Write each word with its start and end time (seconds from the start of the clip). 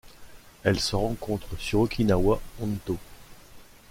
Elle 0.63 0.79
se 0.79 0.95
rencontre 0.95 1.55
sur 1.61 1.81
Okinawa 1.81 2.41
Hontō. 2.59 2.97